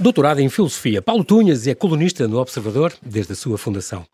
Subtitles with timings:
[0.00, 4.06] Doutorado em Filosofia, Paulo Tunhas é colunista no Observador desde a sua fundação.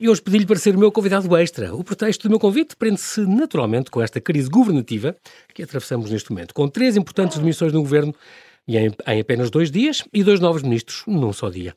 [0.00, 1.72] E hoje pedi-lhe para ser o meu convidado extra.
[1.72, 5.14] O pretexto do meu convite prende-se naturalmente com esta crise governativa
[5.54, 8.12] que atravessamos neste momento, com três importantes demissões no governo
[8.68, 11.72] e em, em, apenas dois dias e dois novos ministros num só dia.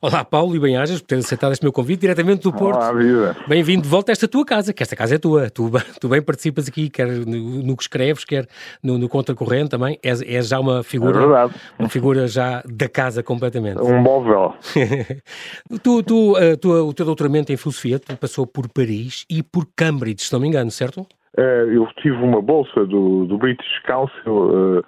[0.00, 2.76] Olá, Paulo, e bem-ajas por ter aceitado este meu convite diretamente do Porto.
[2.76, 3.36] Olá, vida.
[3.48, 5.50] Bem-vindo de volta a esta tua casa, que esta casa é tua.
[5.50, 5.68] Tu,
[6.00, 8.46] tu bem participas aqui, quer no, no que escreves, quer
[8.80, 9.98] no, no contracorrente também.
[10.04, 13.82] És, és já uma figura, é uma figura já da casa completamente.
[13.82, 14.54] Um móvel.
[15.82, 20.22] tu, tu, uh, tu, o teu doutoramento em filosofia passou por Paris e por Cambridge,
[20.22, 21.00] se não me engano, certo?
[21.36, 24.84] Uh, eu tive uma bolsa do, do British Council uh,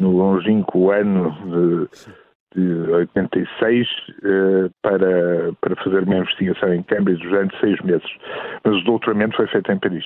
[0.00, 1.88] no longínquo ano
[2.54, 8.08] de, de 86 eh, para, para fazer uma investigação em Cambridge durante seis meses.
[8.64, 10.04] Mas o doutoramento foi feito em Paris.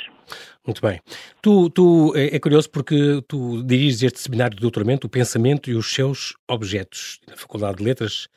[0.66, 1.00] Muito bem.
[1.40, 5.74] Tu, tu é, é curioso porque tu diriges este seminário de doutoramento, o pensamento e
[5.74, 8.28] os seus objetos, na Faculdade de Letras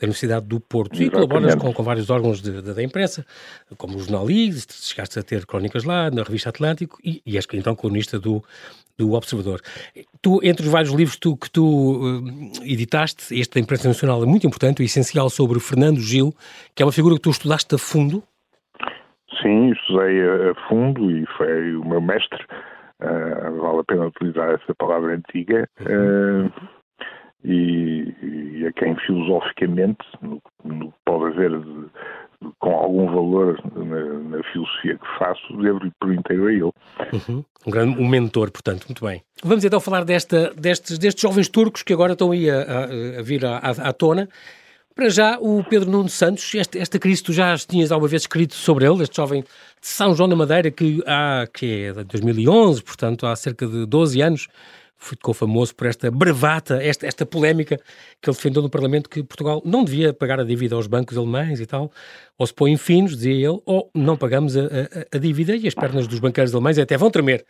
[0.00, 1.24] da Universidade do Porto Exatamente.
[1.24, 3.24] e colaboras com, com, vários órgãos de, de, da imprensa,
[3.76, 4.26] como o Jornal
[4.70, 8.42] chegaste a ter crónicas lá, na Revista Atlântico e, e és então colunista do,
[8.96, 9.60] do Observador.
[10.22, 14.26] Tu, entre os vários livros tu, que tu uh, editaste, este da imprensa nacional é
[14.26, 16.32] muito importante, o essencial sobre Fernando Gil,
[16.74, 18.22] que é uma figura que tu estudaste a fundo.
[19.42, 22.42] Sim, estudei a, fundo e foi o meu mestre.
[23.02, 25.68] Uh, vale a pena utilizar essa palavra antiga.
[25.80, 26.50] Uhum.
[27.44, 31.86] E, e a quem filosoficamente, no, no pode haver de,
[32.58, 36.72] com algum valor na, na, filosofia que faço, devo-lhe por inteiro a ele.
[37.12, 37.44] Uhum.
[37.66, 39.22] Um grande um mentor, portanto, muito bem.
[39.42, 42.84] Vamos então falar desta, destes, destes jovens turcos que agora estão aí a, a,
[43.20, 44.28] a vir à, à, tona.
[44.94, 48.54] Para já, o Pedro Nuno Santos, esta, esta crise, tu já tinhas alguma vez escrito
[48.54, 52.82] sobre ele, este jovem de São João da Madeira, que há, que é de 2011,
[52.82, 54.48] portanto, há cerca de 12 anos,
[55.00, 57.76] ficou famoso por esta bravata, esta, esta polémica
[58.20, 61.58] que ele defendeu no Parlamento que Portugal não devia pagar a dívida aos bancos alemães
[61.58, 61.90] e tal,
[62.38, 65.74] ou se põem finos, dizia ele, ou não pagamos a, a, a dívida e as
[65.74, 67.44] pernas dos banqueiros alemães até vão tremer.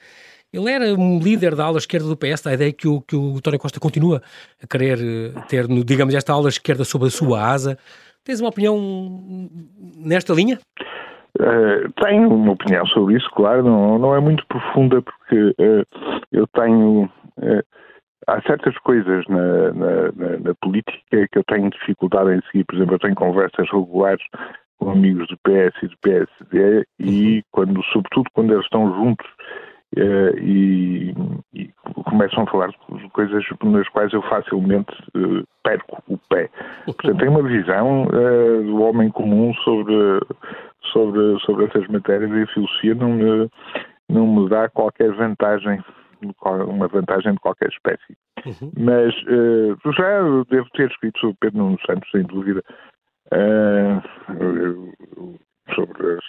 [0.53, 3.37] Ele era um líder da ala esquerda do PS, a ideia que o, que o
[3.37, 4.23] António Costa continua
[4.63, 7.79] a querer eh, ter, digamos, esta ala esquerda sob a sua asa.
[8.25, 8.77] Tens uma opinião
[9.97, 10.59] nesta linha?
[11.39, 15.87] Uh, tenho uma opinião sobre isso, claro, não, não é muito profunda, porque uh,
[16.33, 17.09] eu tenho
[18.27, 22.65] há certas coisas na, na, na, na, política que eu tenho dificuldade em seguir.
[22.65, 24.25] Por exemplo, eu tenho conversas regulares
[24.79, 27.43] com amigos do PS e do PSD e uhum.
[27.53, 29.27] quando, sobretudo quando eles estão juntos
[29.97, 31.15] uh, e,
[31.55, 31.71] e,
[32.05, 36.49] começam a falar de coisas nas quais eu facilmente uh, perco o pé.
[36.87, 39.95] Portanto, tenho uma visão uh, do homem comum sobre,
[40.93, 43.51] sobre, sobre essas matérias e a filosofia não me,
[44.09, 45.79] não me dá qualquer vantagem
[46.45, 48.17] uma vantagem de qualquer espécie.
[48.47, 48.73] Uhum.
[48.79, 52.63] Mas uh, já devo ter escrito sobre Pedro Nuno Santos, sem dúvida,
[53.33, 54.03] uh,
[55.75, 56.25] sobre as,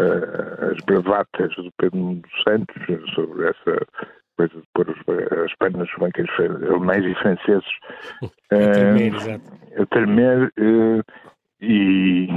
[0.00, 3.86] uh, as bravatas do Pedro Nuno Santos, sobre essa
[4.36, 4.90] coisa de pôr
[5.44, 7.70] as pernas dos banqueiros alemães e franceses
[8.52, 9.52] a tremer, exato.
[9.82, 10.52] A tremer
[11.60, 12.28] e,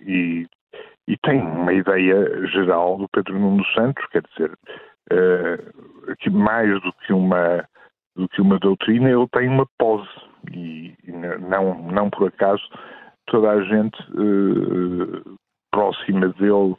[0.00, 0.46] e,
[1.06, 4.52] e tem uma ideia geral do Pedro Nuno Santos, quer dizer,
[5.12, 7.64] uh, que mais do que uma
[8.16, 10.08] do que uma doutrina, ele tem uma pose.
[10.52, 12.62] E, e não não por acaso
[13.26, 15.36] toda a gente uh,
[15.72, 16.76] próxima dele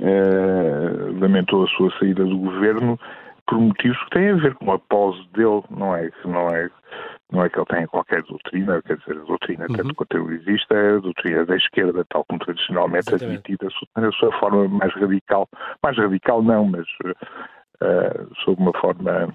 [0.00, 2.98] uh, lamentou a sua saída do governo
[3.46, 6.70] por motivos que têm a ver com a pose dele, não é não é
[7.32, 9.76] não é que ele tenha qualquer doutrina, quer dizer, a doutrina, uhum.
[9.76, 13.52] tanto quanto ele existe, é a doutrina da esquerda, tal como tradicionalmente Exatamente.
[13.52, 15.48] admitida, na sua forma mais radical.
[15.82, 19.32] Mais radical não, mas uh, sob uma forma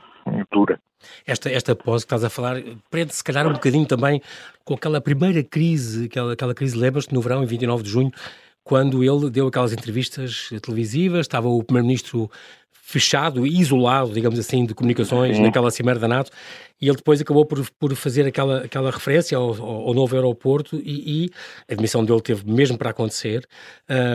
[0.52, 0.80] dura.
[1.26, 2.56] Esta, esta pose que estás a falar
[2.90, 4.22] prende se calhar um bocadinho também
[4.64, 8.12] com aquela primeira crise, aquela, aquela crise lembras no verão, em 29 de junho,
[8.64, 12.30] quando ele deu aquelas entrevistas televisivas, estava o primeiro-ministro
[12.88, 15.44] fechado isolado, digamos assim, de comunicações Sim.
[15.44, 16.32] naquela cimeira da NATO,
[16.82, 21.26] e ele depois acabou por, por fazer aquela, aquela referência ao, ao novo aeroporto e,
[21.26, 21.32] e,
[21.70, 23.48] a admissão dele teve mesmo para acontecer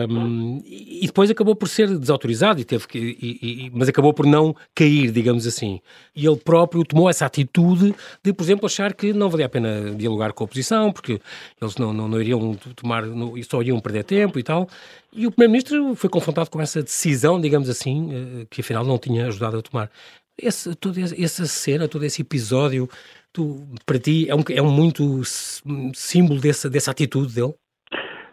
[0.09, 4.25] um, e depois acabou por ser desautorizado e teve que, e, e, mas acabou por
[4.25, 5.81] não cair, digamos assim.
[6.15, 9.91] E ele próprio tomou essa atitude de, por exemplo, achar que não valia a pena
[9.95, 11.19] dialogar com a oposição porque
[11.59, 14.67] eles não, não, não iriam tomar, não, só iriam perder tempo e tal.
[15.13, 19.27] E o Primeiro-Ministro foi confrontado com essa decisão, digamos assim, eh, que afinal não tinha
[19.27, 19.91] ajudado a tomar.
[20.41, 22.87] Esse, toda essa cena, todo esse episódio,
[23.33, 25.21] tu, para ti é um, é um muito
[25.93, 27.53] símbolo dessa, dessa atitude dele?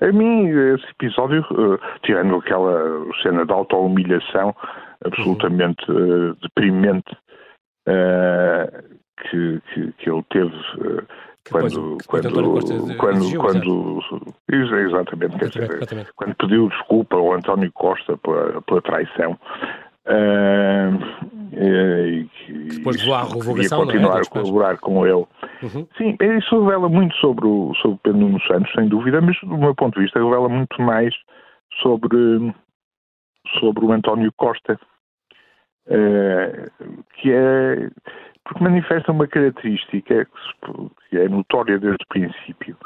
[0.01, 4.55] A mim, esse episódio, uh, tirando aquela cena de auto-humilhação
[5.05, 7.13] absolutamente uh, deprimente
[7.89, 10.55] uh, que, que, que, ele teve
[11.51, 14.01] quando, quando, quando, quando,
[14.51, 19.39] exatamente, quer dizer, quando pediu desculpa ao António Costa pela, pela traição.
[20.09, 22.29] Uh, e,
[22.77, 24.21] depois de à revogação, continuar é?
[24.23, 25.27] a colaborar com ele.
[25.63, 25.87] Uhum.
[25.97, 29.75] Sim, isso revela muito sobre o, sobre Pedro Nuno Santos, sem dúvida, mas do meu
[29.75, 31.15] ponto de vista revela muito mais
[31.83, 32.55] sobre,
[33.59, 34.79] sobre o António Costa,
[35.89, 37.91] uh, que é
[38.45, 40.27] porque manifesta uma característica
[41.11, 42.79] que é notória desde o princípio,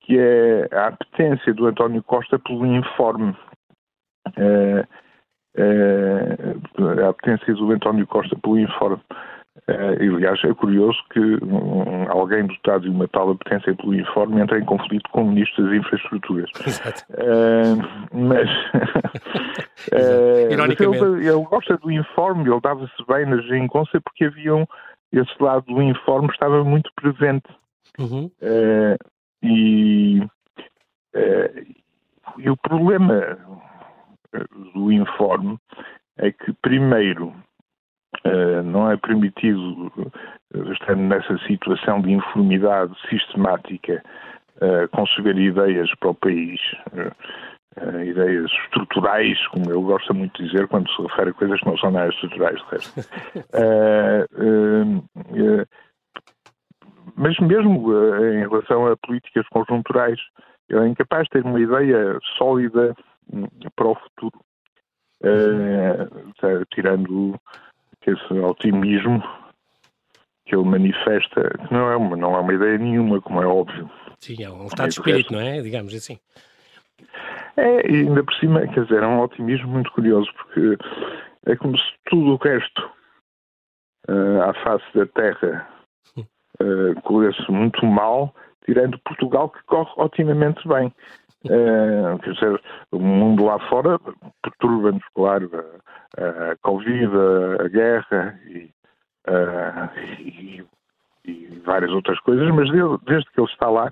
[0.00, 3.34] que é a apetência do António Costa pelo informe.
[4.28, 4.86] Uh,
[5.56, 9.00] uh, a apetência do António Costa pelo informe.
[9.68, 14.40] Uh, e, aliás, é curioso que um, alguém dotado de uma tal apetência pelo informe
[14.40, 16.50] entre em conflito com o Ministro das Infraestruturas.
[16.66, 17.04] Exato.
[17.10, 17.76] Uh,
[18.12, 18.48] mas,
[19.92, 24.66] uh, mas ele, ele, gosta do informe, ele dava-se bem na geringonça porque haviam,
[25.12, 27.48] esse lado do informe estava muito presente.
[27.98, 28.30] Uhum.
[29.42, 30.22] e,
[32.38, 33.36] e o problema
[34.74, 35.58] do informe
[36.18, 37.34] é que, primeiro,
[38.26, 40.12] Uh, não é permitido, uh,
[40.72, 44.02] estando nessa situação de informidade sistemática,
[44.92, 46.60] conceber ideias para o país,
[48.06, 51.78] ideias estruturais, como ele gosta muito de dizer quando se refere a coisas que não
[51.78, 53.00] são nada estruturais, de resto.
[57.16, 57.90] mas mesmo
[58.34, 60.20] em relação a políticas conjunturais,
[60.68, 62.94] ele é incapaz de ter uma ideia sólida
[63.76, 64.40] para o futuro.
[65.22, 67.38] Uh, tirando
[68.06, 69.22] esse otimismo
[70.46, 73.90] que ele manifesta, que não é uma, não é uma ideia nenhuma, como é óbvio.
[74.18, 75.60] Sim, é um estado de espírito, não é?
[75.60, 76.18] Digamos assim.
[77.56, 80.76] É, e ainda por cima, quer dizer, é um otimismo muito curioso, porque
[81.46, 82.90] é como se tudo o resto
[84.08, 85.68] uh, à face da Terra
[86.16, 88.34] uh, corresse muito mal,
[88.64, 90.92] tirando Portugal, que corre otimamente bem.
[91.46, 93.98] Uh, quer dizer, o mundo lá fora
[94.42, 95.50] perturba-nos, claro,
[96.18, 98.70] a, a Covid, a, a guerra e,
[99.26, 100.64] uh, e,
[101.24, 102.70] e, várias outras coisas, mas
[103.04, 103.90] desde que ele está lá,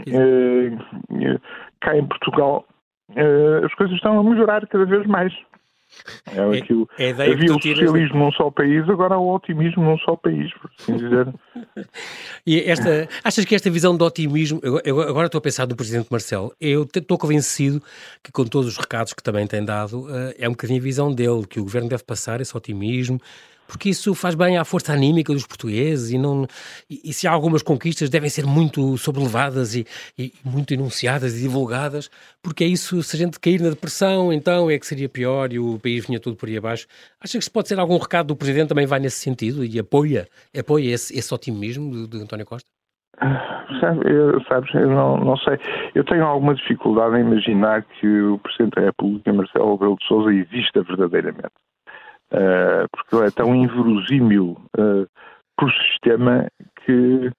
[0.00, 1.40] uh,
[1.80, 2.66] cá em Portugal,
[3.64, 5.32] as coisas estão a melhorar cada vez mais.
[6.26, 9.98] É, aquilo, é, é havia o socialismo num só país, agora há o otimismo num
[9.98, 11.32] só país, por assim dizer.
[12.46, 15.76] e esta, achas que esta visão de otimismo, eu, eu, agora estou a pensar no
[15.76, 17.82] Presidente Marcelo, eu estou convencido
[18.22, 21.14] que com todos os recados que também tem dado, uh, é um bocadinho a visão
[21.14, 23.20] dele, que o Governo deve passar esse otimismo,
[23.66, 26.46] porque isso faz bem à força anímica dos portugueses e, não,
[26.88, 29.86] e, e se há algumas conquistas devem ser muito sobrelevadas e,
[30.18, 32.10] e, muito enunciadas e divulgadas,
[32.42, 35.58] porque é isso, se a gente cair na depressão, então é que seria pior e
[35.58, 36.86] o país vinha tudo por aí abaixo.
[37.20, 40.28] Acha que se pode ser algum recado do Presidente também vai nesse sentido e apoia,
[40.58, 42.68] apoia esse, esse otimismo de, de António Costa?
[43.80, 45.58] Sabe, eu, sabes, eu não, não sei.
[45.94, 50.32] Eu tenho alguma dificuldade em imaginar que o Presidente da República, Marcelo Rebelo de Sousa,
[50.32, 51.52] exista verdadeiramente.
[52.34, 55.06] Uh, porque ele é tão inverosímil uh,
[55.56, 56.48] por sistema
[56.84, 57.30] que,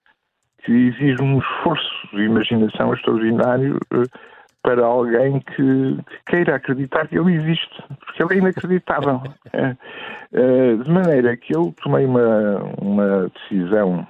[0.64, 4.20] que, exige um esforço de imaginação extraordinário uh,
[4.64, 9.22] para alguém que, que, queira acreditar que ele existe, porque ele é inacreditável.
[10.84, 14.08] de maneira que eu tomei uma, uma decisão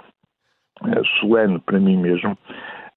[1.20, 2.38] solene para mim mesmo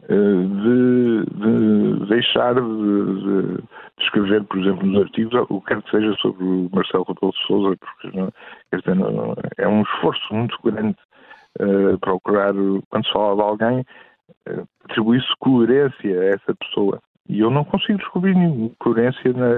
[0.09, 3.65] de, de deixar de, de,
[4.00, 7.47] escrever, por exemplo, nos artigos, o que quer que seja sobre o Marcelo Rebelo de
[7.47, 8.33] Sousa, porque não,
[8.73, 10.97] dizer, não, é um esforço muito grande
[11.61, 12.55] uh, procurar,
[12.88, 13.81] quando se fala de alguém,
[14.49, 17.00] uh, atribuir-se coerência a essa pessoa.
[17.29, 19.57] E eu não consigo descobrir nenhuma coerência na,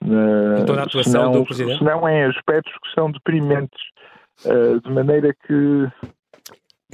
[0.00, 1.78] na em toda a atuação senão, do Presidente?
[1.78, 3.82] Senão em aspectos que são deprimentes,
[4.44, 5.90] uh, de maneira que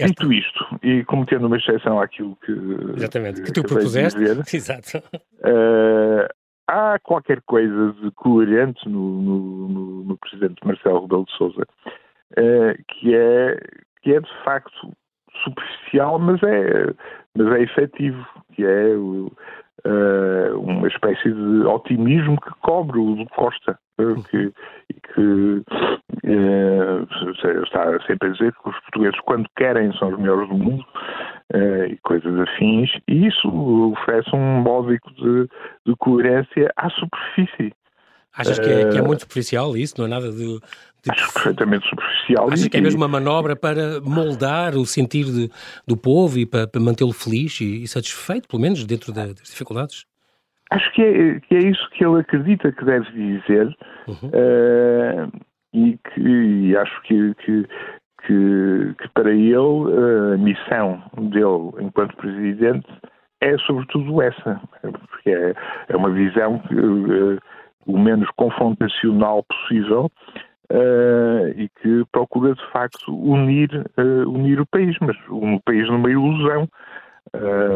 [0.06, 2.52] Dito isto, e cometendo uma exceção àquilo que.
[2.96, 4.18] Exatamente, que, que tu propuseste.
[4.18, 4.98] Dizer, Exato.
[5.38, 6.28] Uh,
[6.68, 11.66] há qualquer coisa de coerente no, no, no, no presidente Marcelo Rebelo de Souza
[12.32, 13.58] uh, que, é,
[14.02, 14.92] que é de facto
[15.44, 16.94] superficial, mas é,
[17.36, 18.96] mas é efetivo, que é
[19.86, 23.78] uh, uma espécie de otimismo que cobre o do Costa
[24.30, 24.52] que,
[25.12, 25.62] que
[26.24, 30.84] eh, está sempre a dizer que os portugueses, quando querem, são os melhores do mundo
[31.52, 33.48] eh, e coisas afins, e isso
[33.92, 35.48] oferece um módico de,
[35.86, 37.72] de coerência à superfície.
[38.38, 39.94] Achas que é, que é, muito superficial isso?
[39.98, 40.60] Não é nada de.
[41.10, 42.48] Acho perfeitamente superficial.
[42.52, 45.50] Achas que é mesmo uma manobra para moldar o sentir de,
[45.86, 50.06] do povo e para, para mantê-lo feliz e, e, satisfeito, pelo menos dentro das dificuldades?
[50.70, 53.76] Acho que é, que é isso que ele acredita que deve dizer
[54.06, 54.28] uhum.
[54.28, 55.32] uh,
[55.72, 57.66] e que e acho que, que,
[58.26, 59.54] que, para ele
[60.34, 62.86] a missão dele enquanto presidente
[63.40, 65.54] é sobretudo essa, porque é,
[65.88, 67.38] é uma visão que, uh,
[67.88, 70.10] o menos confrontacional possível
[70.70, 76.10] uh, e que procura de facto unir, uh, unir o país, mas um país numa
[76.10, 76.68] ilusão,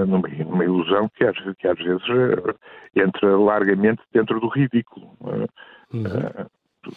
[0.06, 2.02] numa, numa, ilusão que às, que às vezes
[2.96, 5.10] entra largamente dentro do ridículo.
[5.92, 6.46] Uhum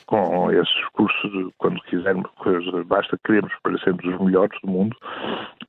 [0.05, 2.29] com esse discurso de quando quisermos,
[2.87, 4.95] basta queremos para sermos os melhores do mundo,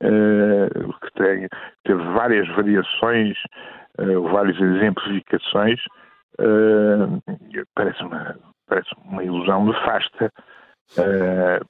[0.01, 0.69] eh,
[1.01, 1.47] que tem,
[1.83, 3.37] teve várias variações,
[3.99, 5.79] eh, várias exemplificações,
[6.39, 8.35] eh, parece, uma,
[8.67, 10.31] parece uma ilusão nefasta,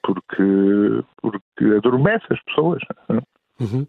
[0.04, 2.82] porque, porque adormece as pessoas.
[3.60, 3.88] Uhum.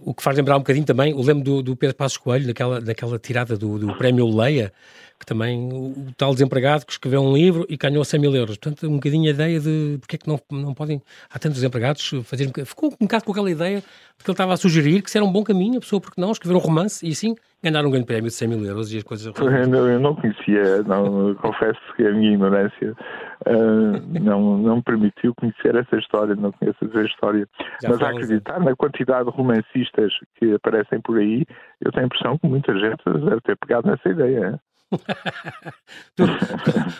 [0.00, 2.80] O que faz lembrar um bocadinho também, o lembro do, do Pedro Passos Coelho, daquela,
[2.80, 4.72] daquela tirada do, do prémio Leia,
[5.18, 8.56] que também o, o, tal desempregado que escreveu um livro e ganhou 100 mil euros.
[8.56, 11.00] Portanto, um bocadinho a ideia de porque é que não, não podem,
[11.30, 13.84] há tantos desempregados, fazer ficou um bocado com aquela ideia
[14.18, 16.20] de que ele estava a sugerir que se era um bom caminho, a pessoa, porque
[16.20, 18.98] não, escrever um romance e assim ganhar um grande prémio de 100 mil euros e
[18.98, 19.32] as coisas.
[19.34, 22.94] Eu não, eu não conhecia, não, confesso que a minha ignorância
[23.46, 27.48] uh, não, não me permitiu conhecer essa história, não conheço essa história.
[27.82, 31.46] Já Mas a acreditar na quantidade de romancistas que aparecem por aí,
[31.80, 34.60] eu tenho a impressão que muita gente deve ter pegado nessa ideia.
[36.14, 36.24] tu,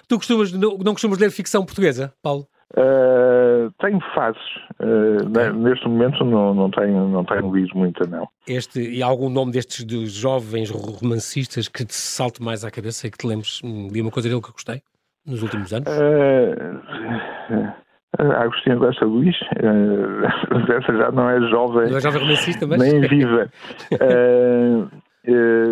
[0.08, 2.46] tu costumas, não, não costumas ler ficção portuguesa, Paulo?
[2.72, 4.42] Uh, tenho fases.
[4.80, 8.28] Uh, neste momento não, não, tenho, não tenho lido muita, não.
[8.48, 13.10] Este, e algum nome destes dos jovens romancistas que te salte mais à cabeça e
[13.10, 13.60] que te lembres?
[13.62, 14.82] Hum, li uma coisa dele que gostei
[15.24, 15.88] nos últimos anos?
[15.88, 17.72] Uh,
[18.18, 20.24] Agostinho Costa Luís, uh,
[20.72, 22.78] essa já não é jovem, não é jovem romancista, mas...
[22.80, 23.50] nem viva.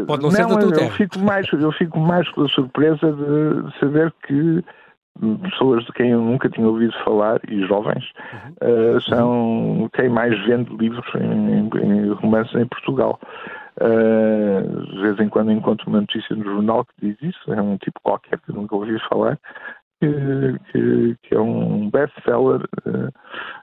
[0.07, 0.91] Pode não, não ser da tua eu, terra.
[0.93, 4.65] Fico mais, eu fico mais com a surpresa de saber que
[5.43, 8.05] pessoas de quem eu nunca tinha ouvido falar e jovens
[8.63, 13.21] uh, são quem mais vende livros em, em romances em Portugal.
[13.81, 17.77] Uh, de vez em quando encontro uma notícia no jornal que diz isso, é um
[17.79, 19.39] tipo qualquer que eu nunca ouvi falar,
[20.01, 23.09] que, que, que é um best-seller uh,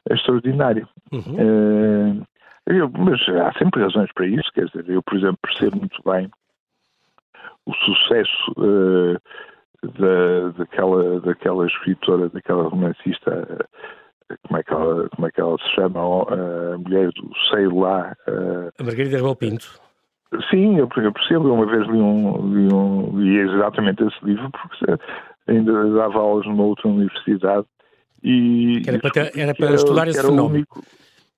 [0.10, 0.88] extraordinário.
[1.12, 2.24] Uhum.
[2.66, 6.30] Eu, mas há sempre razões para isso, quer dizer, eu, por exemplo, percebo muito bem
[7.66, 8.54] o sucesso
[9.84, 13.48] da, daquela, daquela escritora, daquela romancista,
[14.30, 17.68] uh, como, é que ela, como é que ela se chama, a mulher do Sei
[17.68, 18.16] Lá.
[18.28, 19.80] Uh, a Margarida Rebelo Pinto.
[20.50, 24.50] Sim, eu, eu percebo, eu uma vez li, um, li, um, li exatamente esse livro,
[24.52, 25.02] porque
[25.48, 27.66] ainda dava aulas numa outra universidade.
[28.24, 30.56] E, era para, era para estudar esse fenómeno.
[30.56, 30.84] Único,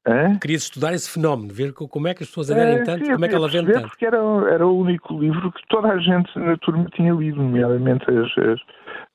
[0.08, 0.40] Hã?
[0.40, 3.26] Querias estudar esse fenómeno, ver como é que as pessoas aderem é, tanto, sim, como
[3.26, 3.88] é que ela vende tanto.
[3.90, 4.18] Porque era,
[4.50, 8.60] era o único livro que toda a gente na turma tinha lido, nomeadamente as,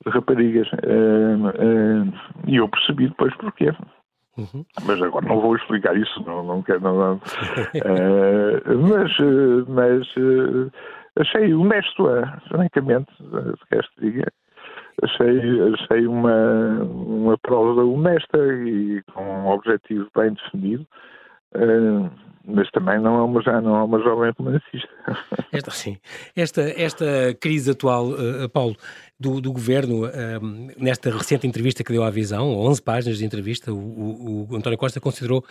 [0.05, 0.67] as raparigas.
[0.71, 2.13] Uh, uh,
[2.47, 3.73] e eu percebi depois porquê.
[4.37, 4.65] Uhum.
[4.85, 6.79] Mas agora não vou explicar isso, não, não quero.
[6.79, 7.15] Não, não.
[7.15, 7.19] uh,
[8.87, 9.11] mas
[9.67, 10.07] mas
[11.19, 12.07] achei honesto,
[12.47, 14.31] francamente, se queres te diga
[15.03, 20.85] achei, achei uma, uma prova honesta e com um objetivo bem definido.
[21.55, 22.09] Uh,
[22.47, 24.89] mas também não é uma, já não é uma jovem romancista.
[25.51, 25.97] Esta, sim.
[26.35, 27.05] Esta, esta
[27.41, 28.75] crise atual, uh, Paulo,
[29.19, 30.11] do, do governo, uh,
[30.77, 34.77] nesta recente entrevista que deu à Visão, 11 páginas de entrevista, o, o, o António
[34.77, 35.43] Costa considerou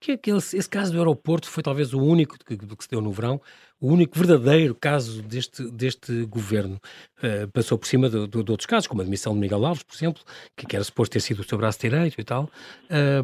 [0.00, 3.12] que aquele, esse caso do aeroporto foi talvez o único que, que se deu no
[3.12, 3.40] verão,
[3.80, 6.80] o único verdadeiro caso deste, deste governo.
[7.18, 9.84] Uh, passou por cima de, de, de, outros casos, como a admissão de Miguel Alves,
[9.84, 10.22] por exemplo,
[10.56, 12.50] que, que era suposto ter sido o seu braço direito e tal.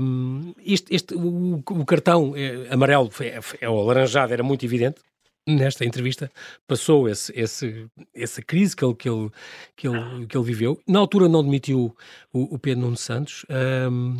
[0.00, 5.00] Um, este, este, o, o cartão é, amarelo, é, é, o alaranjado, era muito evidente,
[5.48, 6.30] nesta entrevista
[6.66, 9.30] passou esse, esse, essa crise que ele, que, ele,
[9.76, 10.78] que, ele, que ele viveu.
[10.86, 11.96] Na altura não demitiu
[12.32, 13.44] o, o Pedro Nuno Santos.
[13.90, 14.16] Um,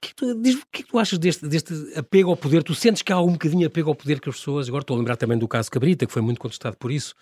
[0.00, 2.62] que tu, diz, o que, é que tu achas deste, deste apego ao poder?
[2.62, 4.68] Tu sentes que há um bocadinho apego ao poder que as pessoas.
[4.68, 7.14] Agora estou a lembrar também do caso Cabrita, que foi muito contestado por isso.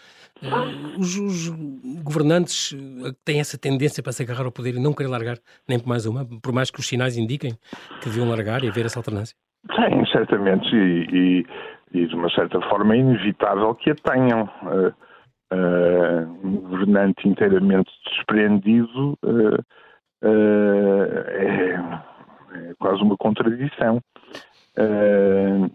[0.43, 1.49] Uh, os, os,
[2.03, 5.79] governantes eh, têm essa tendência para se agarrar ao poder e não querer largar nem
[5.79, 7.53] por mais uma, por mais que os sinais indiquem
[8.01, 9.37] que deviam largar e haver essa alternância?
[9.75, 11.47] Tem, certamente, e, e,
[11.93, 14.49] e de uma certa forma é inevitável que a tenham.
[14.63, 14.93] Uh,
[15.53, 19.19] uh, um governante inteiramente desprendido
[20.23, 21.79] é
[22.55, 24.01] é quase uma contradição.
[24.79, 25.71] Uh,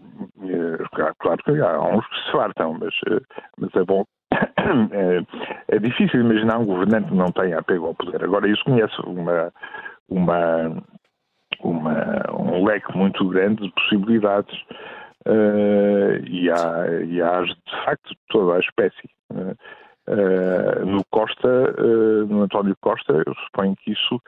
[1.18, 2.94] claro que há uns que se fartam, mas,
[3.58, 4.04] mas é bom.
[4.92, 8.24] É, é, difícil imaginar um governante que não tenha apego ao poder.
[8.24, 9.52] Agora, isso conhece uma,
[10.08, 10.82] uma,
[11.60, 15.03] uma, um leque muito grande de possibilidades uh,
[16.26, 19.08] e, há, e há, de facto, toda a espécie.
[20.06, 21.72] Uh, no Costa,
[22.28, 24.20] no António Costa, eu suponho que isso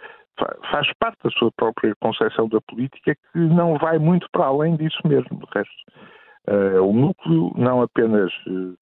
[0.71, 4.99] faz parte da sua própria concepção da política que não vai muito para além disso
[5.05, 5.75] mesmo, do resto.
[6.49, 8.77] Uh, o núcleo não apenas uh,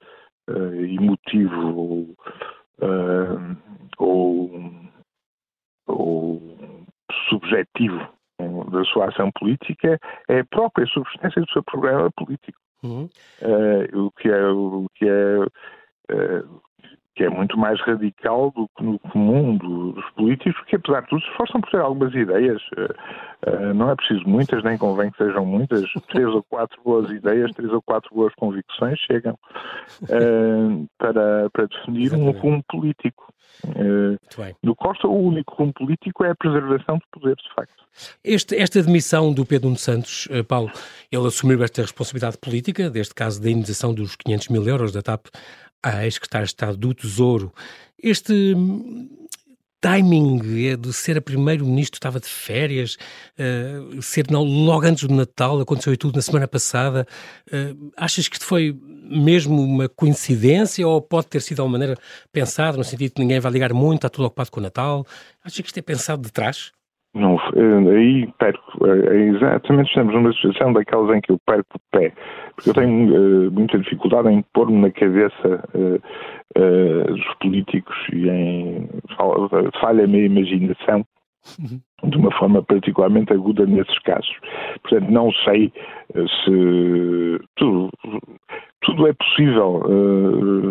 [0.50, 2.14] emotivo
[3.98, 4.70] ou,
[5.86, 6.42] ou
[7.30, 8.13] subjetivo
[8.74, 12.58] da sua ação política é a própria substância do seu programa político.
[12.82, 13.08] Uhum.
[13.40, 16.62] Uh, o que é, o que é uh,
[17.14, 21.22] que é muito mais radical do que no comum dos políticos, que apesar de tudo
[21.22, 22.60] se esforçam por ter algumas ideias.
[22.72, 25.84] Uh, não é preciso muitas, nem convém que sejam muitas.
[26.10, 29.38] Três ou quatro boas ideias, três ou quatro boas convicções chegam
[30.02, 32.36] uh, para, para definir Exatamente.
[32.36, 33.32] um rumo político.
[34.62, 37.84] No Costa, o único rumo político é a preservação de poder, de facto.
[38.24, 40.72] Este, esta demissão do Pedro Nuno Santos, Paulo,
[41.10, 45.26] ele assumiu esta responsabilidade política, deste caso da indenização dos 500 mil euros da TAP
[45.84, 47.52] à ex-secretária de Estado do Tesouro.
[48.02, 48.54] Este
[49.80, 52.96] timing é de ser a primeiro-ministro, estava de férias,
[53.38, 57.06] uh, ser não, logo antes do Natal, aconteceu tudo na semana passada.
[57.48, 58.74] Uh, achas que isto foi
[59.10, 62.00] mesmo uma coincidência ou pode ter sido de alguma maneira
[62.32, 65.06] pensado, no sentido que ninguém vai ligar muito, está tudo ocupado com o Natal?
[65.44, 66.72] Achas que isto é pensado de trás?
[67.14, 71.80] Não, eh, aí perco, é exatamente estamos numa situação daquelas em que eu perco o
[71.92, 72.12] pé,
[72.56, 76.00] porque eu tenho uh, muita dificuldade em pôr-me na cabeça uh,
[76.58, 78.88] uh, dos políticos e em
[79.80, 81.06] falha-me a imaginação
[81.60, 82.10] uhum.
[82.10, 84.36] de uma forma particularmente aguda nesses casos.
[84.82, 85.72] Portanto, não sei
[86.16, 87.90] se tudo,
[88.80, 89.84] tudo é possível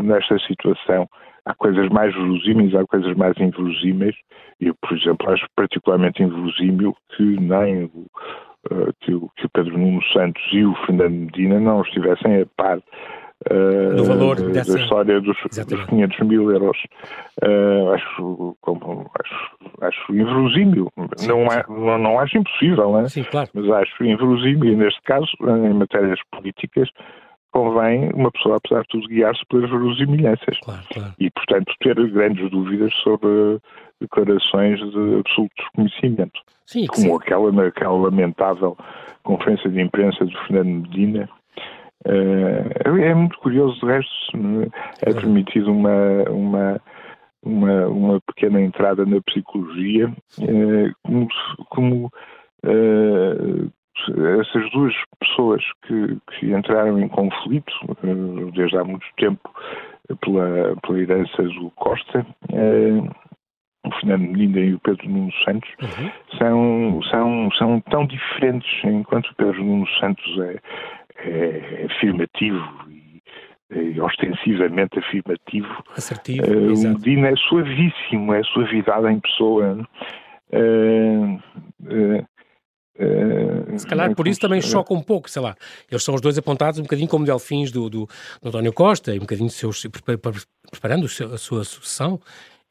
[0.03, 1.07] nesta situação
[1.45, 4.15] há coisas mais verosímeis, há coisas mais inverosímeis.
[4.59, 8.05] Eu, por exemplo, acho particularmente inverosímil que nem o,
[8.71, 12.45] uh, que, o, que o Pedro Nuno Santos e o Fernando Medina não estivessem a
[12.55, 14.73] par uh, do valor da, dessa...
[14.73, 16.77] da história dos, dos 500 mil euros.
[17.43, 20.89] Uh, acho, como, acho, acho inverosímil.
[21.17, 23.09] Sim, não, é, não, não acho impossível, né?
[23.09, 23.49] sim, claro.
[23.53, 24.77] mas acho inverosímil.
[24.77, 26.89] Neste caso, em matérias políticas,
[27.53, 30.59] convém uma pessoa, apesar de tudo, guiar-se pelas verosimilhanças.
[30.61, 31.13] Claro, claro.
[31.19, 33.59] E, portanto, ter grandes dúvidas sobre
[34.01, 36.39] declarações de absoluto desconhecimento.
[36.65, 37.15] Sim, como sim.
[37.15, 38.75] aquela naquela lamentável
[39.23, 41.29] conferência de imprensa de Fernando Medina.
[42.05, 44.11] Uh, é muito curioso, de resto,
[45.01, 46.81] é permitido uma, uma,
[47.41, 51.27] uma, uma pequena entrada na psicologia, uh, como,
[51.69, 52.11] como
[52.65, 53.71] uh,
[54.39, 59.49] essas duas pessoas que, que entraram em conflito eh, desde há muito tempo
[60.21, 63.09] pela, pela herança do Costa, eh,
[63.85, 66.11] o Fernando Medina e o Pedro Nuno Santos, uhum.
[66.37, 70.59] são, são, são tão diferentes, enquanto o Pedro Nuno Santos é,
[71.17, 73.21] é afirmativo e,
[73.71, 75.83] e ostensivamente afirmativo.
[75.97, 79.85] Assertivo, uh, o Medina é suavíssimo, é suavidade em pessoa.
[80.53, 82.25] Uh, uh,
[82.95, 85.55] Uh, Se calhar por isso também choca um pouco, sei lá.
[85.89, 88.07] Eles são os dois apontados um bocadinho como delfins do, do,
[88.41, 89.85] do António Costa e um bocadinho seus,
[90.71, 92.19] preparando a sua sucessão.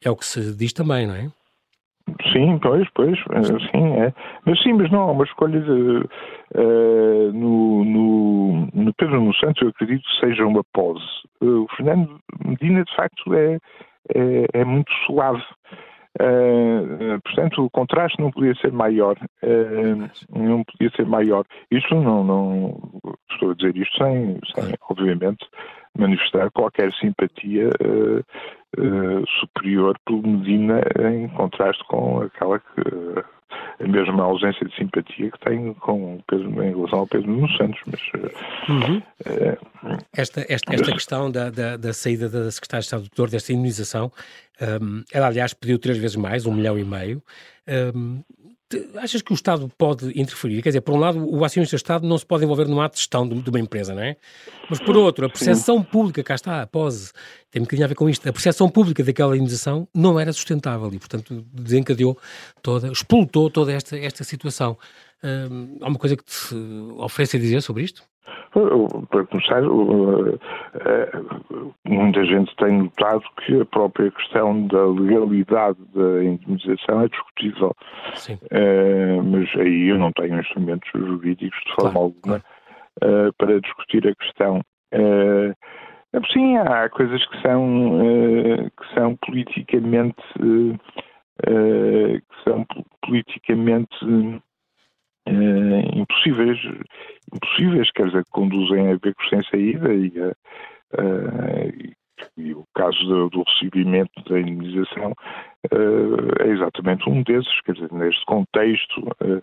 [0.03, 1.29] É o que se diz também, não é?
[2.33, 3.17] Sim, pois, pois,
[3.71, 4.13] sim, é.
[4.45, 9.69] Mas sim, mas não, uma escolha de, uh, no, no, no Pedro no Santos, eu
[9.69, 11.05] acredito que seja uma pose.
[11.41, 13.57] Uh, o Fernando Medina, de facto, é,
[14.13, 15.43] é, é muito suave.
[16.21, 19.17] Uh, portanto, o contraste não podia ser maior.
[19.43, 21.45] Uh, não podia ser maior.
[21.71, 25.45] Isto não, não estou a dizer isto sem, sem obviamente,
[25.97, 28.23] manifestar qualquer simpatia uh,
[29.39, 30.81] superior pelo Medina
[31.11, 33.23] em contraste com aquela que
[33.79, 37.79] a mesma ausência de simpatia que tenho com Pedro, em relação ao Pedro Nuno Santos.
[37.85, 38.01] Mas,
[38.69, 39.01] uhum.
[40.15, 43.51] esta, esta, esta questão da, da, da, saída da Secretária de Estado do Doutor, desta
[43.51, 44.11] imunização,
[44.81, 47.21] um, ela aliás pediu três vezes mais, um milhão e meio.
[47.95, 48.23] Um,
[48.97, 50.61] achas que o Estado pode interferir?
[50.61, 53.27] Quer dizer, por um lado, o acionista do Estado não se pode envolver numa gestão
[53.27, 54.15] de, uma empresa, não é?
[54.69, 57.13] Mas por outro, a percepção pública, cá está, após,
[57.51, 60.89] tem um bocadinho a ver com isto, a percepção pública daquela indenização não era sustentável
[60.93, 62.17] e, portanto, desencadeou
[62.61, 64.77] toda, explotou toda esta, esta situação.
[65.23, 66.55] Hum, há uma coisa que te
[66.97, 68.03] oferece a dizer sobre isto?
[68.53, 69.63] Para começar,
[70.85, 71.11] eh,
[71.85, 77.75] muita gente tem notado que a própria questão da legalidade da indemnização é discutível.
[78.13, 78.37] Sim.
[78.51, 82.43] Eh, mas aí eu não tenho instrumentos jurídicos de forma claro, alguma claro.
[83.01, 84.61] Eh, para discutir a questão.
[86.31, 87.99] Sim, há coisas que são,
[88.77, 90.21] que são politicamente
[91.41, 92.63] que são
[93.01, 93.97] politicamente
[95.27, 96.59] uh, impossíveis,
[97.33, 101.95] impossíveis, quer dizer, que conduzem a becos sem saída e, uh,
[102.37, 105.11] e o caso do, do recebimento da indemnização
[105.71, 109.41] uh, é exatamente um desses, quer dizer, neste contexto, uh,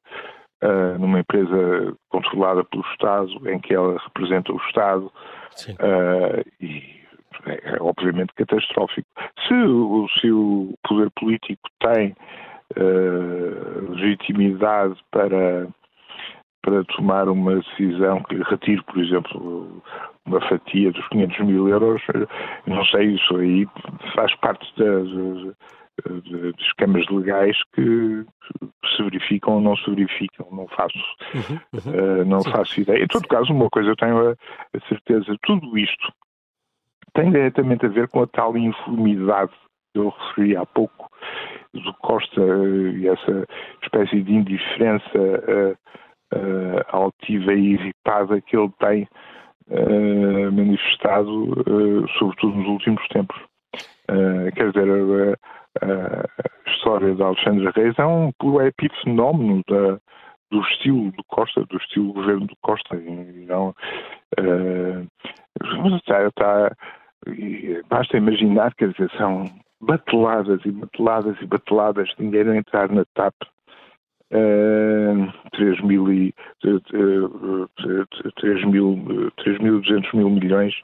[0.64, 5.12] uh, numa empresa controlada pelo Estado, em que ela representa o Estado,
[6.60, 7.00] e
[7.46, 9.08] é, é, obviamente catastrófico.
[9.46, 12.14] Se se o poder político tem
[13.90, 15.68] legitimidade para
[16.62, 19.82] para tomar uma decisão que retire, por exemplo,
[20.26, 22.02] uma fatia dos 500 mil euros,
[22.66, 23.66] não sei, isso aí
[24.14, 25.08] faz parte das,
[26.04, 28.24] das esquemas legais que
[28.96, 30.98] se verificam ou não se verificam, não faço,
[31.34, 32.20] uhum, uhum.
[32.20, 33.04] Uh, não faço ideia.
[33.04, 36.12] Em todo caso, uma coisa eu tenho a, a, certeza, tudo isto
[37.14, 39.52] tem diretamente a ver com a tal informidade
[39.92, 40.99] que eu referi há pouco
[41.74, 43.46] do Costa e essa
[43.82, 45.76] espécie de indiferença
[46.34, 49.08] uh, altiva e irritada que ele tem
[49.68, 53.36] uh, manifestado, uh, sobretudo nos últimos tempos.
[54.56, 55.38] quer dizer,
[55.82, 60.00] a história de Alexandre Reis é um puro epifenómeno da,
[60.50, 62.96] do estilo do Costa, do estilo governo do Costa.
[63.46, 63.72] Não,
[65.96, 66.76] está, está,
[67.88, 69.44] basta imaginar, quer dizer, são
[69.80, 73.34] bateladas e bateladas e bateladas, ninguém a entrar na TAP
[74.32, 76.80] uh, 3 mil e, uh,
[78.40, 78.96] 3 mil,
[79.38, 80.74] 3.200 mil milhões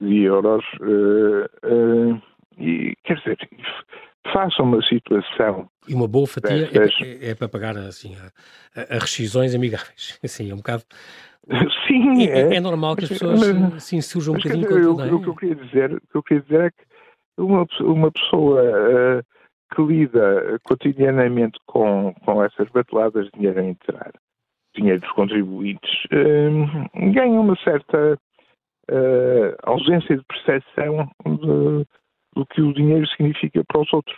[0.00, 2.22] de euros uh,
[2.58, 3.38] e quer dizer
[4.32, 8.96] faça uma situação e uma boa fatia é, é, é, para pagar assim a, a,
[8.96, 10.18] a rescisões amigáveis.
[10.22, 10.84] Assim é um bocado
[11.88, 12.60] Sim, é, é, é.
[12.60, 15.12] normal que as pessoas mas, assim, surjam um bocadinho dizer, eu, é?
[15.12, 16.91] o, que eu queria dizer, o que eu queria dizer é que
[17.38, 19.22] uma, uma pessoa uh,
[19.74, 24.12] que lida cotidianamente com, com essas bateladas de dinheiro a entrar,
[24.74, 28.18] dinheiro dos contribuintes, uh, ganha uma certa
[28.90, 31.86] uh, ausência de percepção de,
[32.34, 34.16] do que o dinheiro significa para os outros.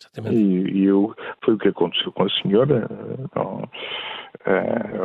[0.00, 0.36] Exatamente.
[0.36, 2.88] E, e eu, foi o que aconteceu com a senhora.
[3.36, 3.68] Não,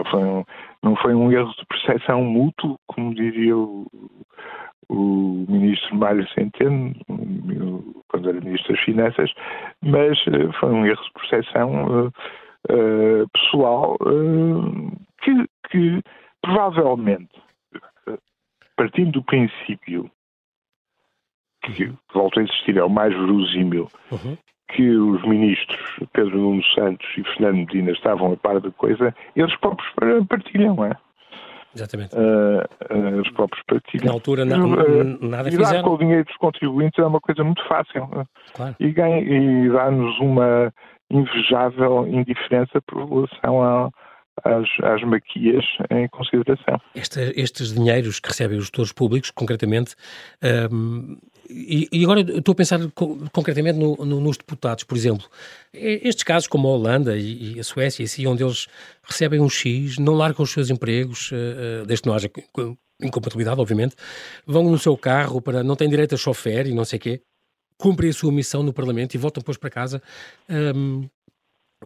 [0.10, 0.44] foi um,
[0.82, 3.86] não foi um erro de percepção mútuo, como diria o,
[4.90, 6.94] o ministro Mário Centeno,
[8.08, 9.34] quando era ministro das Finanças,
[9.82, 13.98] mas uh, foi um erro de percepção uh, pessoal
[15.22, 16.02] que, que
[16.42, 17.42] provavelmente,
[18.76, 20.10] partindo do princípio
[21.64, 24.38] que, volto a insistir, é o mais verosímil, uhum.
[24.70, 25.80] que os ministros
[26.14, 29.92] Pedro Nuno Santos e Fernando Medina estavam a par da coisa, eles próprios
[30.28, 30.92] partilham, é?
[31.76, 32.16] Exatamente.
[32.16, 32.62] Uh,
[32.94, 34.06] uh, os próprios partidos.
[34.06, 35.80] Na altura não, uh, nada fizeram.
[35.80, 38.08] E com o dinheiro dos contribuintes é uma coisa muito fácil.
[38.54, 38.76] Claro.
[38.80, 40.74] E, e dá-nos uma
[41.10, 43.90] invejável indiferença por relação a,
[44.44, 46.80] às, às maquias em consideração.
[46.96, 49.96] Esta, estes dinheiros que recebem os gestores públicos, concretamente,
[50.72, 51.18] um,
[51.50, 52.80] e, e, agora estou a pensar
[53.32, 55.28] concretamente no, no, nos deputados, por exemplo.
[55.74, 58.68] Estes casos, como a Holanda e, e a Suécia, assim, onde eles
[59.04, 62.30] recebem um X, não largam os seus empregos, uh, desde que não haja
[63.02, 63.96] incompatibilidade, obviamente,
[64.46, 67.22] vão no seu carro, para não têm direito a chofer e não sei o quê,
[67.78, 70.02] cumprem a sua missão no Parlamento e voltam depois para casa.
[70.50, 71.08] Um,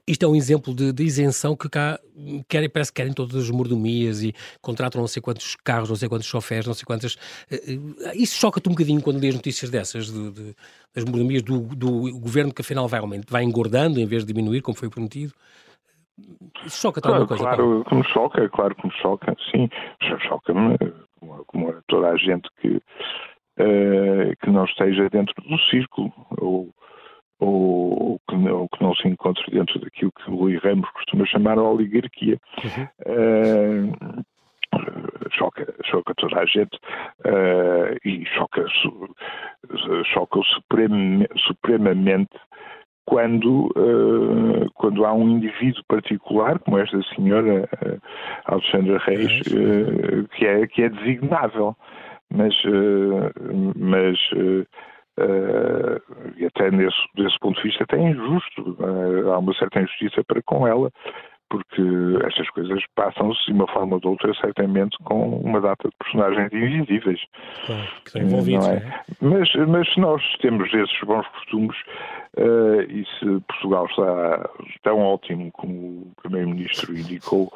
[0.07, 1.99] isto é um exemplo de, de, isenção que cá
[2.47, 6.07] querem, parece que querem todas as mordomias e contratam não sei quantos carros, não sei
[6.07, 7.15] quantos chofés, não sei quantas.
[7.51, 10.55] Uh, isso choca-te um bocadinho quando lês notícias dessas, de, de,
[10.95, 14.77] das mordomias do, do, governo que afinal vai, vai engordando em vez de diminuir, como
[14.77, 15.33] foi prometido.
[16.65, 17.43] Isso choca-te claro, alguma coisa?
[17.43, 19.69] Claro, que me choca, claro que me choca, sim.
[20.27, 20.77] Choca-me,
[21.19, 26.13] como, como toda a gente que, uh, que não esteja dentro do círculo.
[26.37, 26.69] Ou,
[27.41, 31.57] ou, que não, que não se encontre dentro daquilo que o Rui Ramos costuma chamar
[31.57, 32.37] a oligarquia.
[32.63, 32.87] Uhum.
[33.05, 34.23] Uh,
[35.31, 36.75] choca, choca toda a gente
[37.25, 38.65] uh, e choca,
[40.05, 42.39] choca supremamente, supremamente
[43.05, 48.01] quando, uh, quando há um indivíduo particular, como esta senhora uh,
[48.45, 51.75] Alexandra Reis, uh, que, é, que é designável.
[52.33, 52.55] Mas,
[53.75, 54.17] mas
[55.19, 55.99] Uh,
[56.37, 60.23] e até nesse, desse ponto de vista até é injusto, uh, há uma certa injustiça
[60.23, 60.89] para com ela,
[61.51, 61.81] porque
[62.25, 66.51] estas coisas passam-se de uma forma ou de outra, certamente, com uma data de personagens
[66.53, 67.19] invisíveis.
[67.65, 68.75] Claro, que estão envolvidos, é?
[68.75, 69.01] É?
[69.19, 71.75] Mas, mas se nós temos esses bons costumes,
[72.37, 74.49] uh, e se Portugal está
[74.83, 77.51] tão ótimo como o Primeiro-Ministro indicou,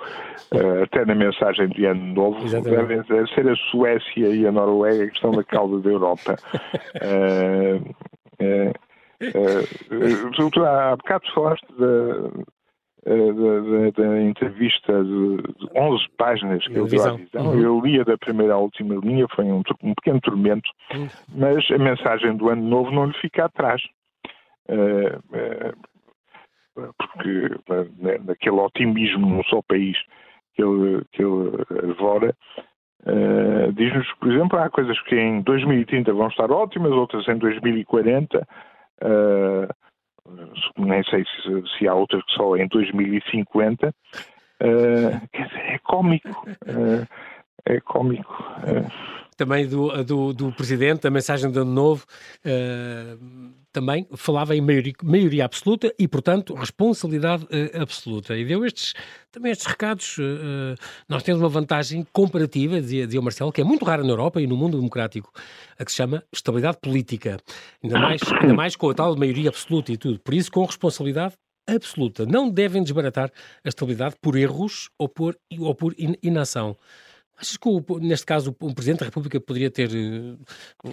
[0.54, 3.02] uh, até na mensagem de Ano Novo, devem
[3.34, 6.36] ser a Suécia e a Noruega que estão na cauda da Europa.
[7.02, 7.96] Uh,
[8.42, 8.74] uh,
[9.24, 12.46] uh, há bocado falaste da,
[13.06, 17.46] da, da, entrevista de, de 11 páginas que ele deu à visão.
[17.46, 17.62] Uhum.
[17.62, 21.08] Eu lia da primeira à última linha, foi um, um pequeno tormento, uhum.
[21.36, 23.82] mas a mensagem do ano novo não lhe fica atrás.
[24.68, 25.76] Uh, uh,
[26.76, 27.50] porque
[28.26, 29.98] naquele otimismo num só país
[30.56, 32.36] que ele, que ele devora,
[33.06, 38.48] uh, diz-nos, por exemplo, há coisas que em 2030 vão estar ótimas, outras em 2040.
[39.02, 39.85] Uh,
[40.78, 43.94] nem sei se, se, há outras que só em 2050.
[44.62, 46.48] Uh, quer dizer, é cómico.
[46.66, 47.08] Uh,
[47.66, 48.44] é cómico.
[48.60, 52.06] Uh, também do, do, do, Presidente, a mensagem do Ano Novo,
[52.46, 58.36] uh, também falava em maioria, maioria, absoluta e, portanto, responsabilidade uh, absoluta.
[58.38, 58.94] E deu estes,
[59.32, 60.18] também estes recados.
[60.18, 60.76] Uh,
[61.10, 64.42] nós temos uma vantagem comparativa, dizia, dizia o Marcelo, que é muito rara na Europa
[64.42, 65.32] e no mundo democrático,
[65.78, 67.38] a que se chama estabilidade política.
[67.84, 70.20] Ainda mais, ainda mais com a tal maioria absoluta e tudo.
[70.20, 71.36] Por isso, com responsabilidade
[71.68, 72.26] absoluta.
[72.26, 73.32] Não devem desbaratar
[73.64, 76.78] a estabilidade por erros ou por, ou por inação.
[77.38, 80.90] Achas que, o, neste caso, o Presidente da República poderia ter uh,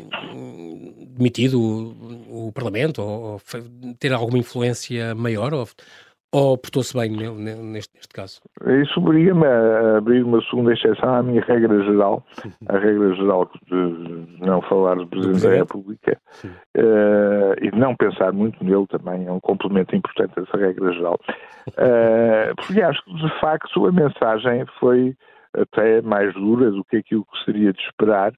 [1.17, 3.41] demitido o, o, Parlamento ou, ou,
[3.99, 5.55] ter alguma influência maior?
[5.55, 5.67] Ou,
[6.35, 8.41] ou portou-se bem neste, neste, caso?
[8.83, 12.25] Isso obriga-me a abrir uma segunda exceção à minha regra geral,
[12.69, 15.53] a regra geral de não falar do Presidente, Presidente?
[15.53, 20.57] da República uh, e de não pensar muito nele também, é um complemento importante dessa
[20.57, 21.21] regra geral.
[21.69, 25.15] Uh, porque acho que, de facto, a mensagem foi
[25.55, 28.33] até mais dura do que aquilo que seria de esperar,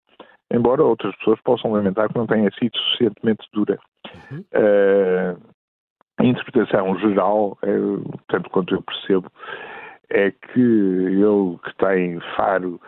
[0.50, 3.79] embora outras pessoas possam lamentar que não tenha sido suficientemente dura.
[4.31, 4.44] Uhum.
[4.55, 5.55] Uh,
[6.18, 7.70] a interpretação geral, é,
[8.29, 9.31] tanto quanto eu percebo,
[10.11, 12.81] é que ele que tem faro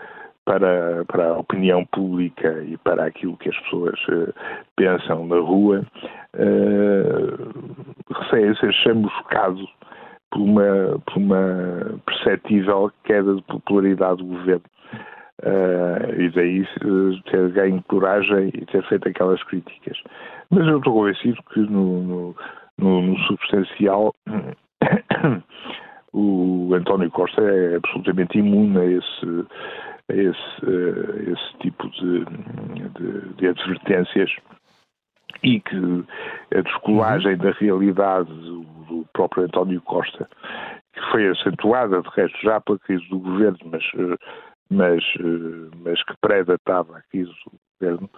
[0.44, 4.32] para, para a opinião pública e para aquilo que as pessoas uh,
[4.76, 5.84] pensam na rua,
[6.34, 9.66] uh, receia ser chamuscado
[10.30, 14.64] por uma, por uma perceptível queda de popularidade do governo.
[15.42, 19.98] Uh, e daí uh, ter ganho coragem e ter feito aquelas críticas.
[20.48, 22.36] Mas eu estou convencido que no, no,
[22.78, 24.14] no, no substancial
[26.14, 29.46] o António Costa é absolutamente imune a esse,
[30.10, 32.24] a esse, uh, esse tipo de,
[32.94, 34.30] de, de, advertências
[35.42, 36.04] e que
[36.54, 37.38] a descolagem uhum.
[37.38, 40.28] da realidade do próprio António Costa,
[40.92, 44.16] que foi acentuada, de resto, já pela crise do governo, mas, eh,
[44.70, 48.10] mas, eh, mas que pré-datava a crise do governo,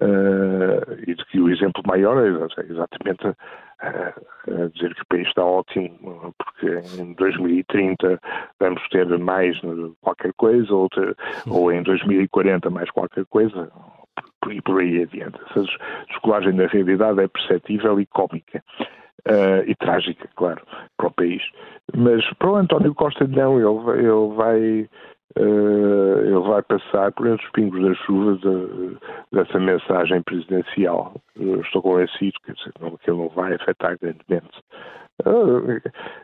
[0.00, 3.26] uh, e de que o exemplo maior é exatamente
[3.80, 8.18] a dizer que o país está ótimo, porque em 2030
[8.58, 9.58] vamos ter mais
[10.00, 13.70] qualquer coisa, ou, ter, ou em 2040 mais qualquer coisa,
[14.52, 15.38] e por aí adiante.
[15.50, 15.64] Essa
[16.08, 18.62] descolagem da realidade é perceptível e cómica
[19.28, 20.62] uh, e trágica, claro,
[20.96, 21.42] para o país.
[21.94, 24.88] Mas para o António Costa não, ele, ele vai
[25.38, 28.96] uh, ele vai passar por entre os pingos da chuva de,
[29.32, 31.14] dessa mensagem presidencial.
[31.38, 34.60] Eu estou convencido que, que ele não vai afetar grandemente.
[35.24, 35.80] Uh,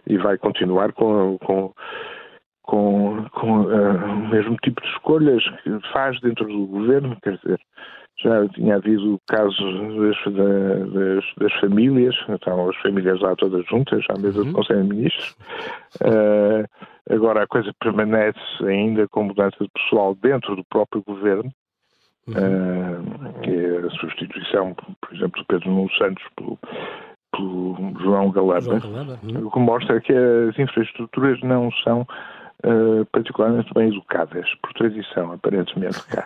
[0.06, 1.72] e vai continuar com, com
[2.70, 7.60] com, com uh, o mesmo tipo de escolhas que faz dentro do governo, quer dizer,
[8.22, 14.16] já tinha havido casos das, das, das, famílias, estavam as famílias lá todas juntas, à
[14.20, 14.46] mesa uhum.
[14.46, 15.36] do Conselho de Ministros.
[16.00, 16.64] Uh,
[17.12, 21.50] agora a coisa permanece ainda com mudança de pessoal dentro do próprio governo.
[22.28, 22.34] Uhum.
[22.34, 26.56] Uh, a substituição, por exemplo, do Pedro Nuno Santos pelo,
[27.32, 29.18] pelo João Galamba, João Galamba.
[29.24, 29.46] Uhum.
[29.46, 32.06] o que mostra que as infraestruturas não são
[32.64, 36.24] uh, particularmente bem educadas, por tradição, aparentemente cá.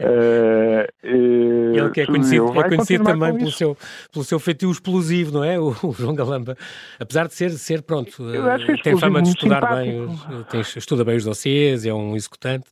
[0.00, 3.76] uh, Ele que é conhecido, é conhecido também pelo seu,
[4.12, 5.58] pelo seu feitio explosivo, não é?
[5.58, 6.56] O, o, João Galamba.
[6.98, 10.08] Apesar de ser, ser pronto, uh, tem fama de estudar bem,
[10.50, 12.66] tem, estuda bem os dossiês, é um executante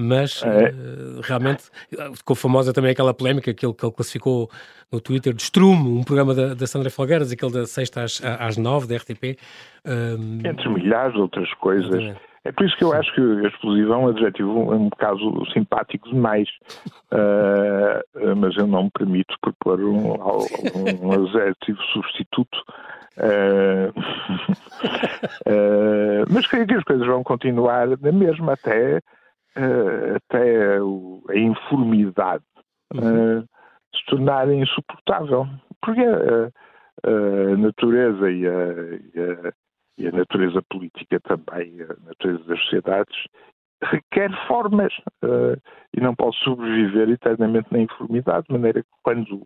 [0.00, 0.72] mas é.
[1.24, 1.64] realmente
[2.14, 4.48] ficou famosa também aquela polémica que ele, que ele classificou
[4.92, 8.56] no Twitter de Strumo, um programa da, da Sandra Felgueiras, aquele da sexta às, às
[8.56, 9.36] nove da RTP.
[9.84, 10.38] Um...
[10.46, 11.88] Entre milhares de outras coisas.
[11.88, 12.27] Exatamente.
[12.44, 16.08] É por isso que eu acho que a explosiva é um adjetivo, um bocado simpático
[16.08, 16.48] demais,
[17.12, 20.14] uh, mas eu não me permito propor um,
[21.02, 22.58] um adjetivo substituto.
[23.16, 23.90] Uh,
[25.46, 29.00] uh, mas creio que as coisas vão continuar na mesma até,
[30.14, 32.44] até a informidade
[32.94, 33.44] uhum.
[33.94, 35.46] se tornar insuportável.
[35.82, 36.50] Porque a,
[37.04, 38.50] a natureza e a,
[39.14, 39.52] e a
[39.98, 43.16] e a natureza política também, a natureza das sociedades,
[43.82, 44.92] requer formas
[45.24, 45.60] uh,
[45.96, 49.42] e não pode sobreviver eternamente na informidade, de maneira que quando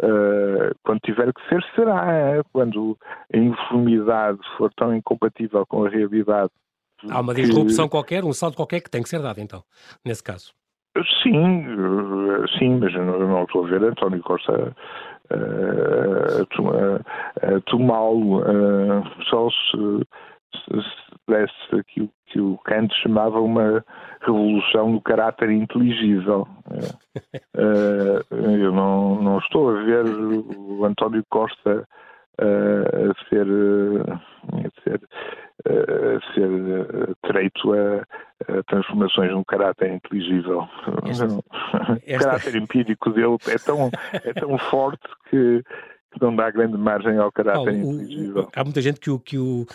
[0.00, 2.40] Uh, quando tiver que ser, será.
[2.52, 2.96] Quando
[3.34, 6.52] a informidade for tão incompatível com a realidade.
[7.10, 7.90] Há uma disrupção que...
[7.90, 9.60] qualquer, um salto qualquer que tem que ser dado, então,
[10.04, 10.52] nesse caso.
[11.22, 11.64] Sim,
[12.58, 14.72] sim, mas eu não, não estou a ver António Costa
[17.42, 18.42] a tomá-lo
[19.28, 20.06] só se,
[20.54, 23.84] se desse aquilo que o Kant chamava uma
[24.20, 26.46] revolução do caráter inteligível.
[27.54, 31.86] eu não, não estou a ver o António Costa
[32.40, 35.00] a ser, a ser,
[35.66, 40.68] a ser treito a, a transformações num caráter inteligível.
[41.06, 45.62] Esta, o caráter empírico dele é tão, é tão forte que,
[46.12, 48.48] que não dá grande margem ao caráter inteligível.
[48.54, 49.66] Há muita gente que o, que o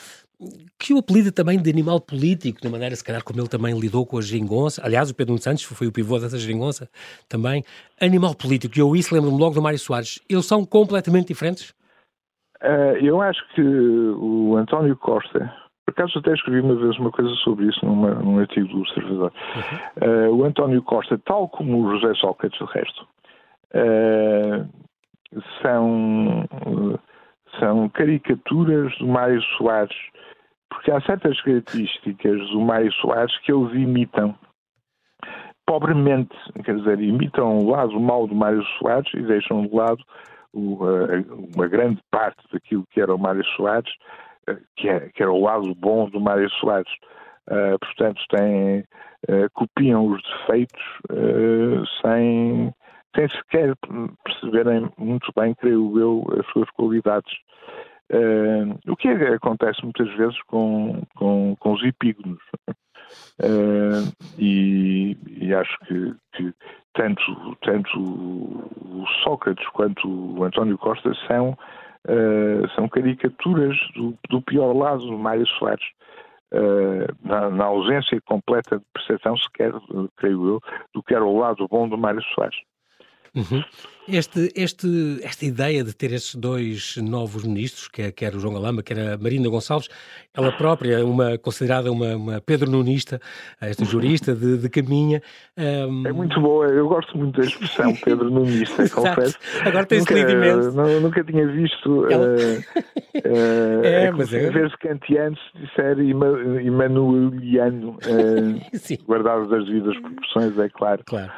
[0.78, 4.06] que o apelida também de animal político, de maneira, se calhar, como ele também lidou
[4.06, 4.82] com a geringonça.
[4.84, 6.90] Aliás, o Pedro Santos foi o pivô dessa geringonça
[7.30, 7.64] também.
[8.00, 10.20] Animal político, e eu isso lembro-me logo do Mário Soares.
[10.28, 11.74] Eles são completamente diferentes?
[12.64, 15.54] Uh, eu acho que o António Costa,
[15.86, 19.34] por acaso até escrevi uma vez uma coisa sobre isso numa, num artigo do Observador.
[19.56, 20.08] Uhum.
[20.08, 23.06] Uh, o António Costa, tal como o José Sócrates, o resto,
[23.76, 24.66] uh,
[25.62, 26.48] são,
[27.60, 29.96] são caricaturas do Mário Soares,
[30.70, 34.34] porque há certas características do Mário Soares que eles imitam
[35.66, 40.04] pobremente, quer dizer, imitam o lado mau do Mário Soares e deixam de lado
[40.54, 43.92] uma grande parte daquilo que era o Mário Soares,
[44.48, 46.92] eh, que, é, que era o lado bom do Mário Soares.
[47.50, 48.80] Uh, portanto, têm,
[49.28, 52.74] uh, copiam os defeitos uh, sem,
[53.14, 53.76] sem sequer
[54.24, 57.34] perceberem muito bem, creio eu, as suas qualidades.
[58.88, 62.42] o que é, acontece muitas vezes com, com, com os epígonos.
[64.40, 66.54] E, e, acho que, que
[66.94, 71.50] tanto, tanto o Sócrates quanto o António Costa são,
[72.08, 75.86] uh, são caricaturas do, do, pior lado do Mário Soares.
[76.54, 79.74] Uh, na, na, ausência completa de percepção, sequer,
[80.18, 80.62] creio eu,
[80.94, 82.58] do que era o lado bom do Mário Soares.
[83.36, 83.64] Uhum.
[84.08, 88.84] Este, este, esta ideia de ter estes dois novos ministros, quer, quer o João Galamba,
[88.84, 89.88] quer a Marina Gonçalves,
[90.34, 93.22] ela própria, uma, considerada uma, uma Pedro Nunista,
[93.62, 95.22] esta jurista de, de caminha.
[95.58, 96.06] Um...
[96.06, 99.40] É muito boa, eu gosto muito da expressão Pedro Nunista, confesso.
[99.64, 100.74] Agora tem-se lido imenso.
[100.74, 102.12] Não, nunca tinha visto.
[102.12, 102.26] Ela...
[102.26, 102.60] Uh,
[103.20, 104.50] uh, é, é mas é.
[104.50, 111.04] Ver-se kantiano se disser Emanueliano, uh, guardado das devidas proporções, é claro.
[111.06, 111.32] Claro.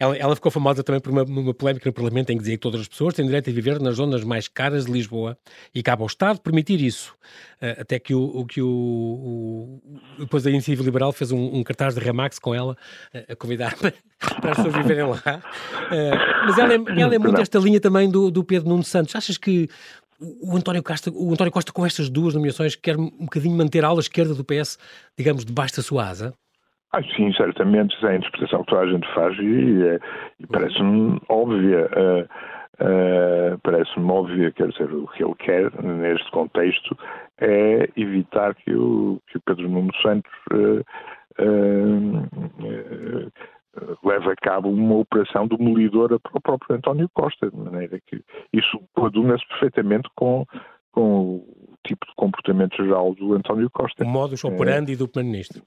[0.00, 2.62] ela, ela ficou famosa também por uma numa polémica no Parlamento em que dizia que
[2.62, 5.36] todas as pessoas têm direito a viver nas zonas mais caras de Lisboa
[5.74, 7.14] e cabe ao Estado permitir isso.
[7.60, 9.80] Uh, até que o, o que o, o,
[10.18, 12.76] depois a Iniciativa Liberal fez um, um, cartaz de Remax com ela
[13.14, 13.92] uh, a convidar para,
[14.40, 15.16] para as pessoas viverem lá.
[15.16, 19.14] Uh, mas ela é, ela é muito esta linha também do, do Pedro Nuno Santos.
[19.16, 19.68] Achas que
[20.18, 23.88] o António, Costa, o António Costa, com estas duas nomeações, quer um bocadinho manter a
[23.88, 24.78] ala esquerda do PS,
[25.16, 26.34] digamos, debaixo da sua asa?
[26.92, 29.98] Ah, sim, certamente, é a interpretação que toda a gente faz e, é,
[30.40, 31.90] e parece-me óbvia.
[31.92, 32.22] Uh,
[32.84, 36.96] uh, parece-me óbvia, quer dizer, o que ele quer neste contexto
[37.38, 40.84] é evitar que o, que o Pedro Nuno Santos uh,
[44.02, 48.22] leve a cabo uma operação demolidora para o próprio António Costa, de maneira que
[48.52, 50.46] isso coaduna-se perfeitamente com,
[50.96, 54.02] com o tipo de comportamento geral do António Costa.
[54.02, 54.96] O modus operandi é.
[54.96, 55.62] do Primeiro-Ministro.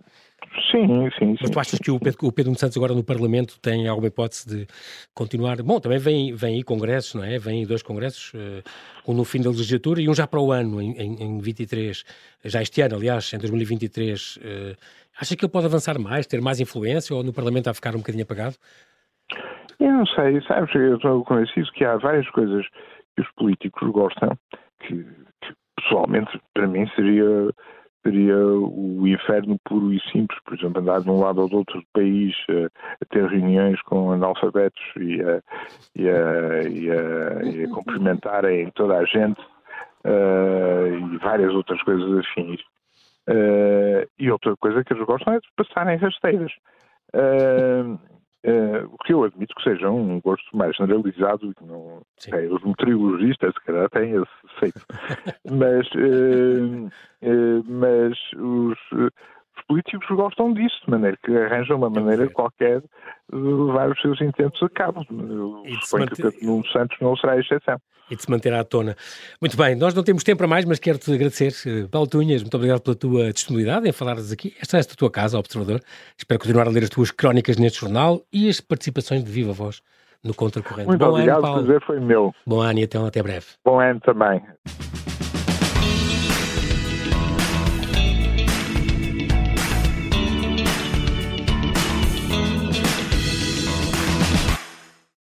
[0.71, 1.37] Sim, sim, sim.
[1.39, 4.47] Mas tu achas que o Pedro, o Pedro Santos agora no Parlamento tem alguma hipótese
[4.47, 4.67] de
[5.13, 5.61] continuar?
[5.61, 7.37] Bom, também vem, vem aí congressos, não é?
[7.37, 8.63] Vem aí dois congressos, uh,
[9.07, 12.03] um no fim da legislatura e um já para o ano, em, em, em 23,
[12.45, 14.37] já este ano, aliás, em 2023.
[14.37, 14.75] Uh, eh,
[15.21, 17.99] acha que ele pode avançar mais, ter mais influência ou no Parlamento a ficar um
[17.99, 18.55] bocadinho apagado?
[19.79, 22.65] Eu não sei, sabes, eu estou convencido que há várias coisas
[23.15, 24.37] que os políticos gostam,
[24.79, 25.03] que,
[25.41, 27.51] que pessoalmente para mim seria
[28.03, 31.87] seria o inferno puro e simples, por exemplo, andar de um lado do outro do
[31.93, 35.41] país a, ter reuniões com analfabetos e a,
[35.95, 39.41] e a, e a, e a cumprimentarem toda a gente
[40.05, 42.61] uh, e várias outras coisas afins.
[43.27, 46.51] Uh, e outra coisa que eles gostam é de passarem rasteiras.
[47.13, 47.99] Uh,
[48.45, 52.63] Uh, o que eu admito que seja um gosto mais generalizado, que não é, os
[52.63, 54.79] meteorologistas se calhar têm esse feito,
[55.51, 56.87] mas, uh,
[57.21, 59.11] uh, mas os, os,
[59.67, 64.63] políticos gostam disso, de maneira que arranjam uma maneira qualquer de levar os seus intentos
[64.63, 65.05] a cabo.
[65.09, 66.31] Eu suponho manter...
[66.31, 67.77] que o Nuno Santos não será a exceção
[68.10, 68.95] e de se manter à tona.
[69.41, 71.53] Muito bem, nós não temos tempo para mais, mas quero-te agradecer.
[71.66, 74.55] Eh, Paulo Tunhas, muito obrigado pela tua disponibilidade em falares aqui.
[74.62, 75.82] Esta é a tua casa, Observador.
[76.18, 79.82] Espero continuar a ler as tuas crónicas neste jornal e as participações de viva voz
[80.24, 80.88] no Contracorrente.
[80.88, 81.62] Muito Bom obrigado, ano, Paulo.
[81.62, 82.34] o prazer foi meu.
[82.45, 83.45] Bom ano e até, até breve.
[83.64, 84.41] Bom ano também.